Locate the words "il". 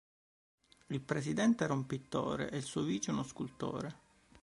0.87-0.99, 2.57-2.63